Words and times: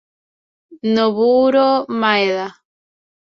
Nobuhiro 0.93 1.67
Maeda 1.99 2.47